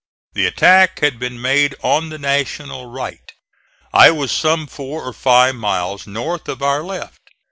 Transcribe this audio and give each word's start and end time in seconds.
The 0.33 0.47
attack 0.47 1.01
had 1.01 1.19
been 1.19 1.39
made 1.39 1.75
on 1.83 2.09
the 2.09 2.17
National 2.17 2.87
right. 2.89 3.31
I 3.93 4.09
was 4.09 4.31
some 4.31 4.65
four 4.65 5.03
or 5.03 5.13
five 5.13 5.53
miles 5.53 6.07
north 6.07 6.47
of 6.49 6.63
our 6.63 6.81
left. 6.81 7.19